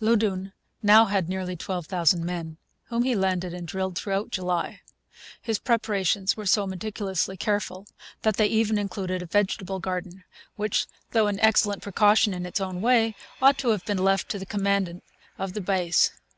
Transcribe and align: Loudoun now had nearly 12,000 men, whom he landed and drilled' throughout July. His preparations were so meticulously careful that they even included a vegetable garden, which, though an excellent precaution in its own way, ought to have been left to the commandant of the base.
Loudoun 0.00 0.54
now 0.82 1.04
had 1.04 1.28
nearly 1.28 1.56
12,000 1.56 2.24
men, 2.24 2.56
whom 2.84 3.02
he 3.02 3.14
landed 3.14 3.52
and 3.52 3.68
drilled' 3.68 3.98
throughout 3.98 4.30
July. 4.30 4.80
His 5.42 5.58
preparations 5.58 6.38
were 6.38 6.46
so 6.46 6.66
meticulously 6.66 7.36
careful 7.36 7.86
that 8.22 8.38
they 8.38 8.46
even 8.46 8.78
included 8.78 9.20
a 9.20 9.26
vegetable 9.26 9.80
garden, 9.80 10.24
which, 10.56 10.86
though 11.10 11.26
an 11.26 11.38
excellent 11.40 11.82
precaution 11.82 12.32
in 12.32 12.46
its 12.46 12.62
own 12.62 12.80
way, 12.80 13.14
ought 13.42 13.58
to 13.58 13.68
have 13.72 13.84
been 13.84 13.98
left 14.02 14.30
to 14.30 14.38
the 14.38 14.46
commandant 14.46 15.04
of 15.36 15.52
the 15.52 15.60
base. 15.60 16.12